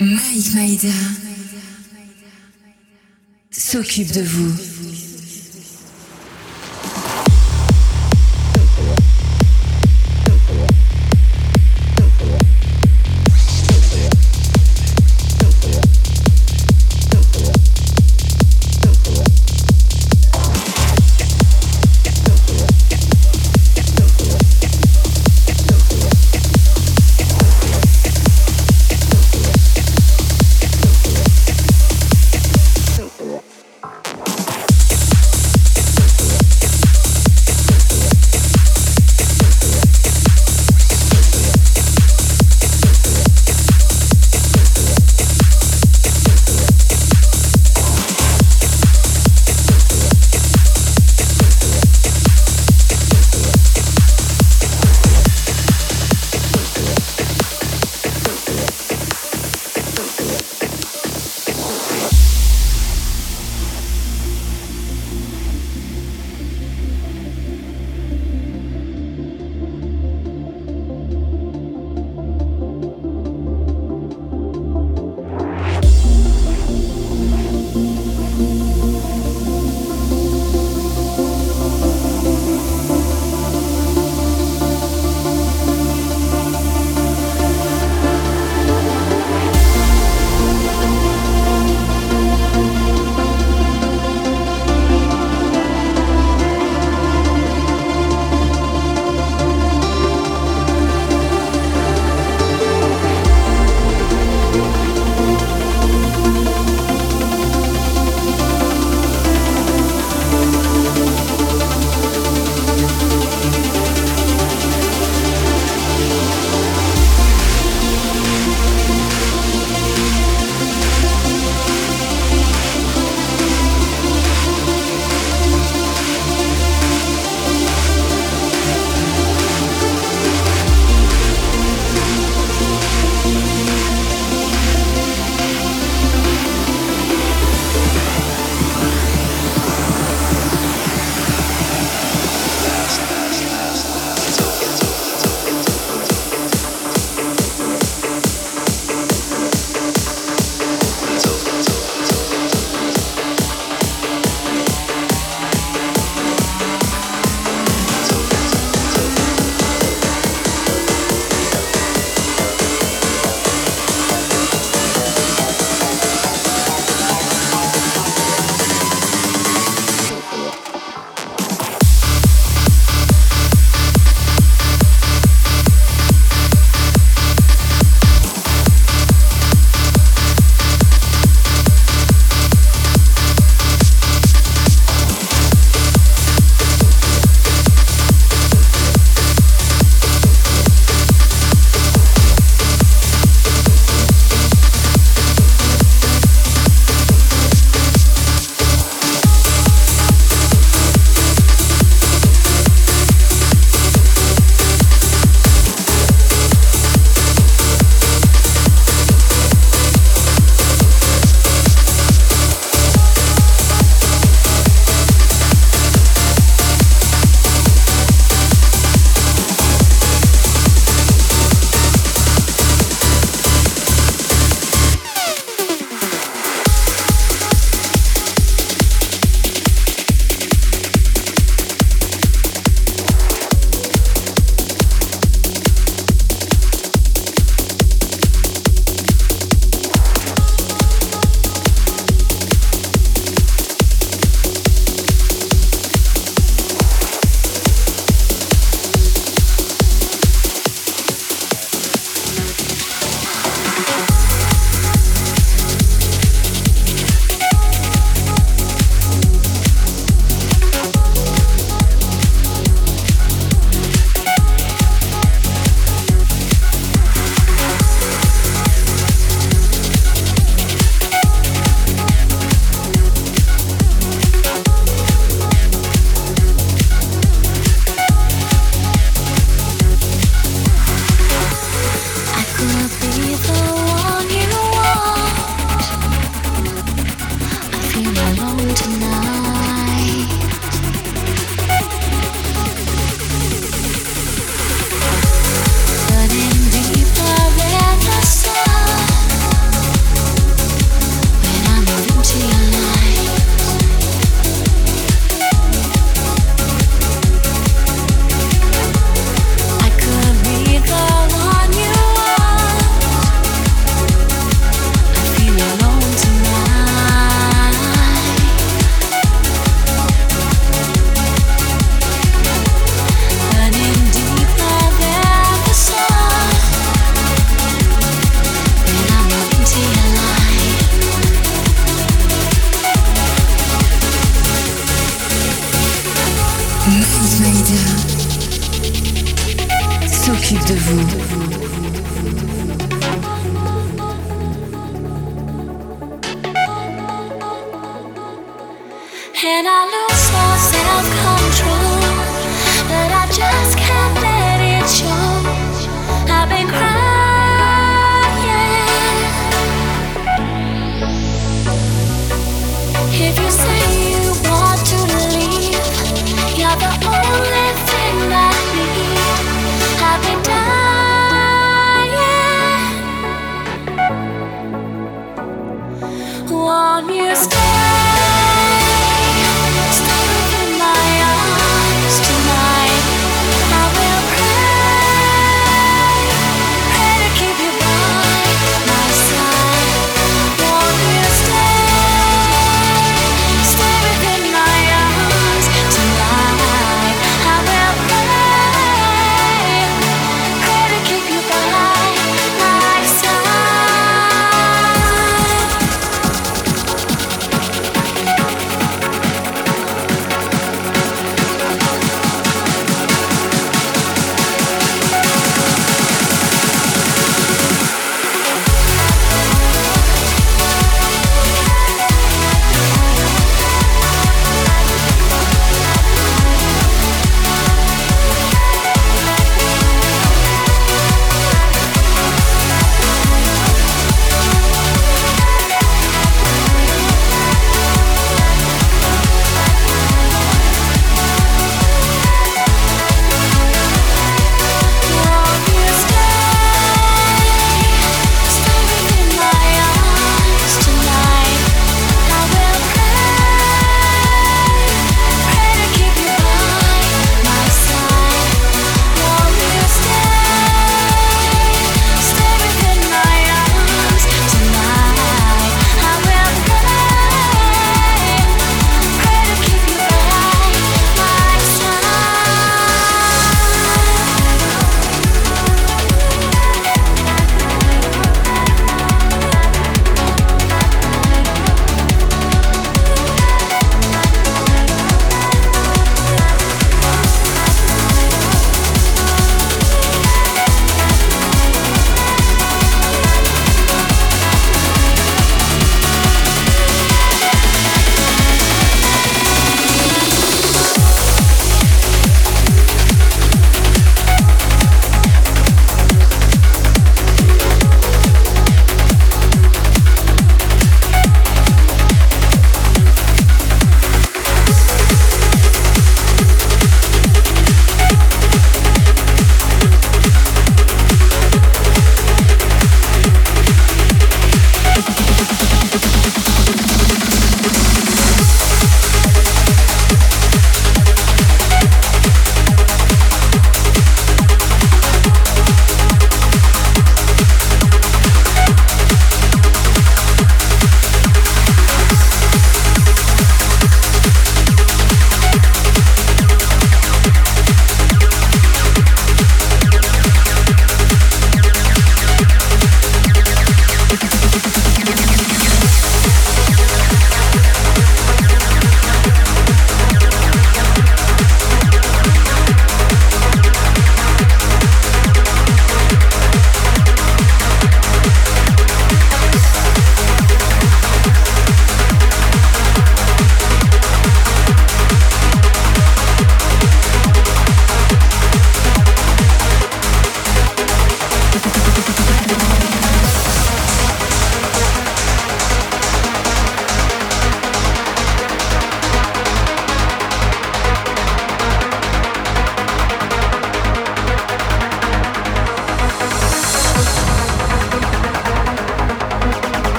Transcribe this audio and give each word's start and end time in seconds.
Mike 0.00 0.54
Maïda 0.54 0.88
s'occupe 3.50 4.10
de 4.12 4.22
vous. 4.22 4.89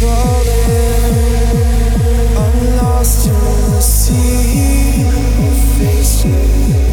falling. 0.00 1.16
I'm 2.36 2.76
lost 2.76 3.26
in 3.26 3.34
the 3.72 3.80
sea. 3.80 5.04
Face 5.78 6.24
you. 6.24 6.87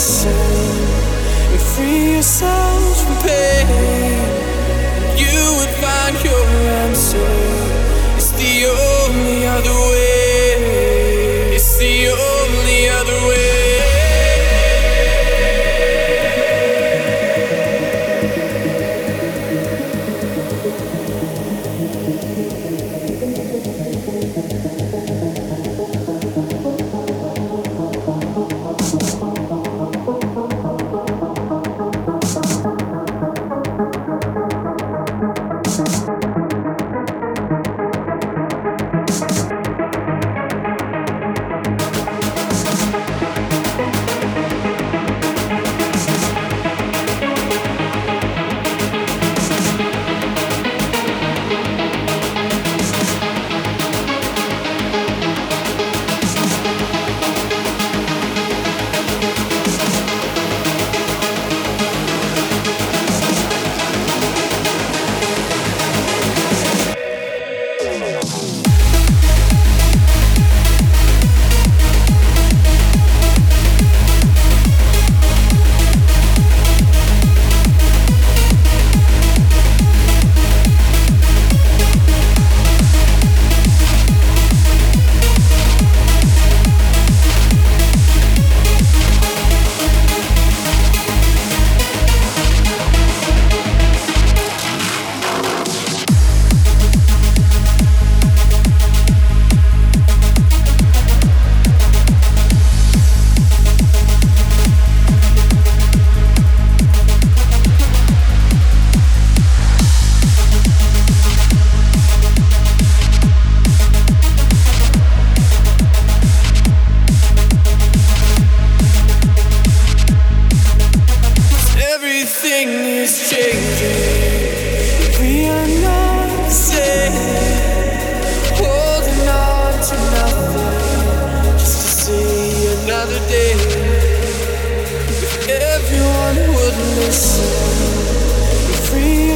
listen 0.00 0.32
and 1.52 1.60
free 1.60 2.12
yourselves 2.12 3.02
from 3.02 3.16
pain, 3.18 3.66
you 5.14 5.36
would 5.58 5.74
find 5.84 6.16
your 6.24 6.46
answer. 6.86 7.30
It's 8.16 8.30
the 8.30 8.64
only 8.64 9.46
other 9.46 9.78
way. 9.90 10.09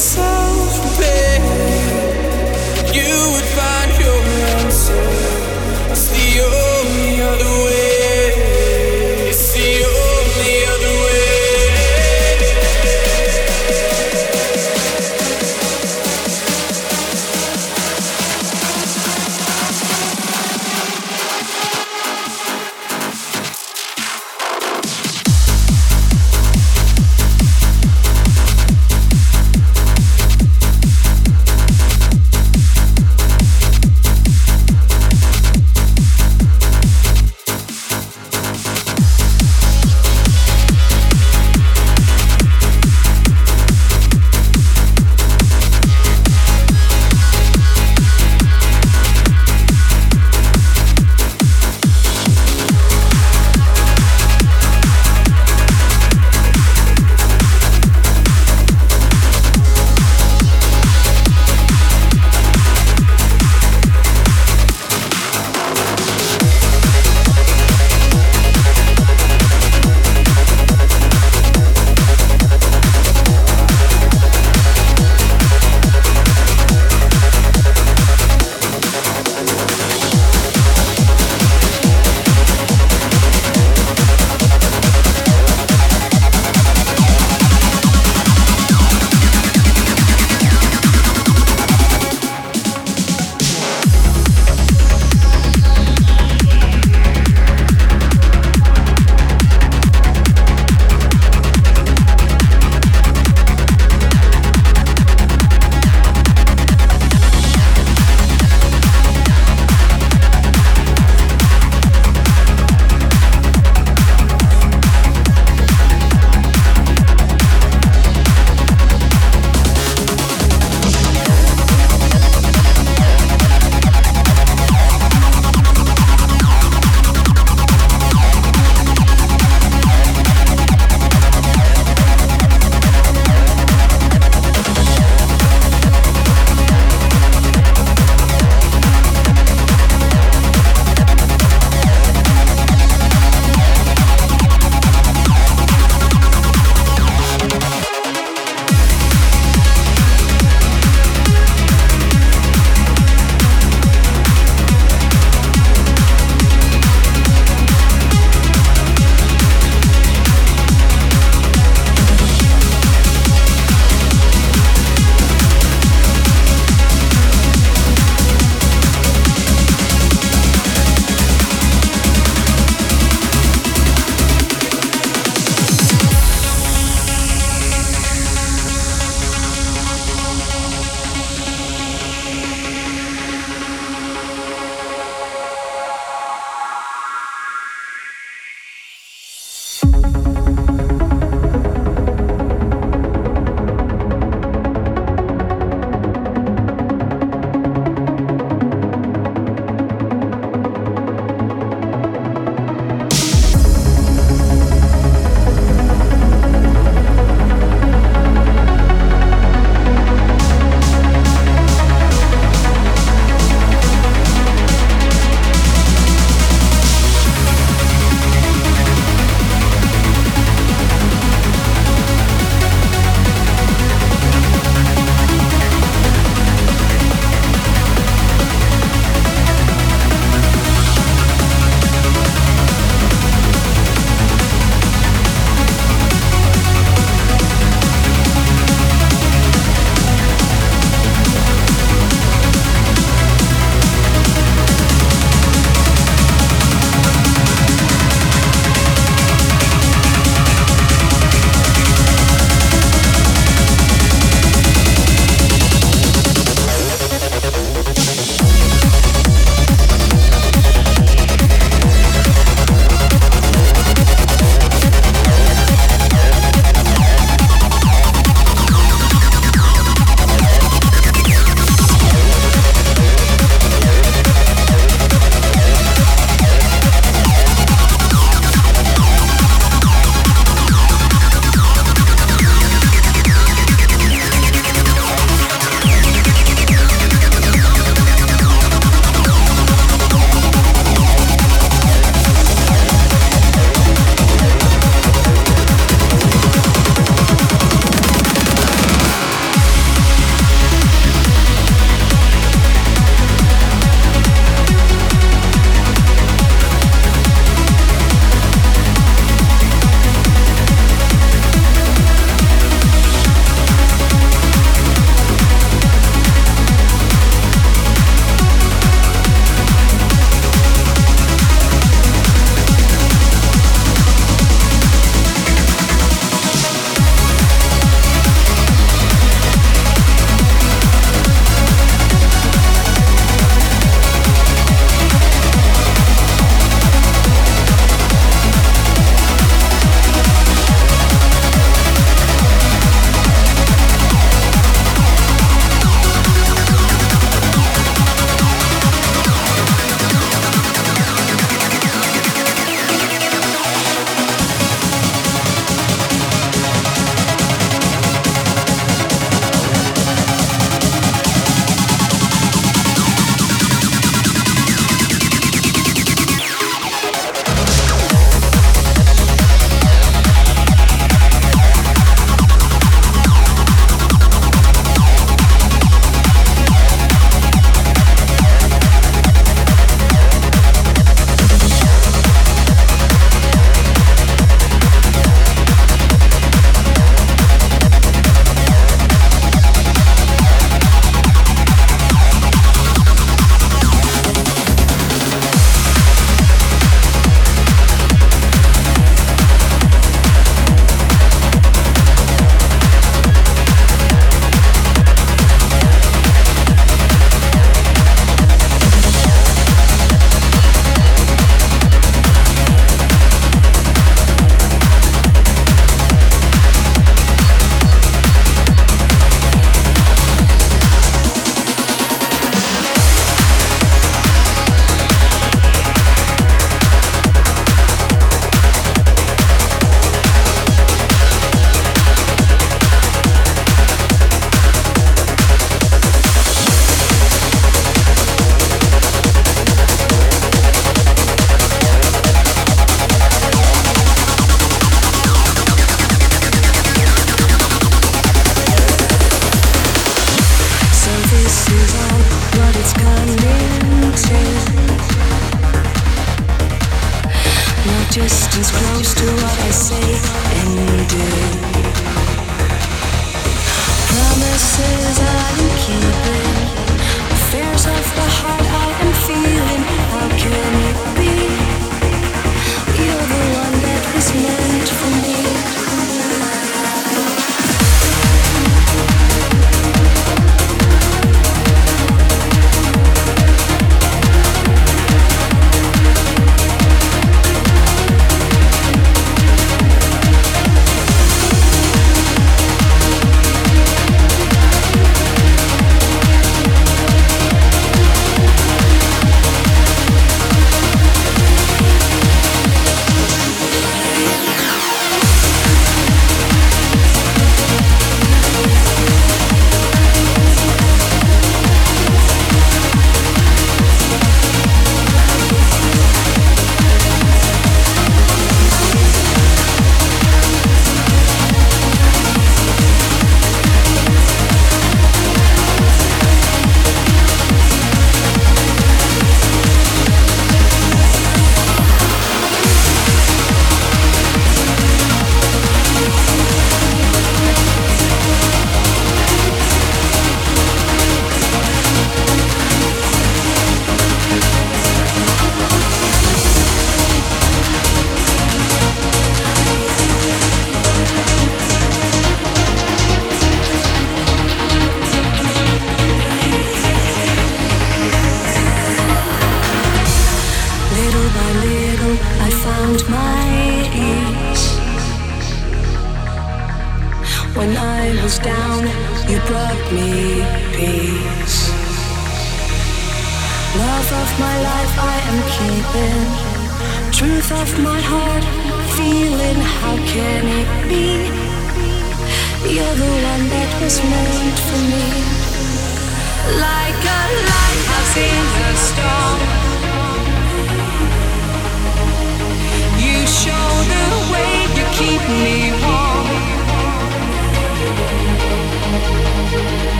yourself, 0.00 0.98
babe. 0.98 1.29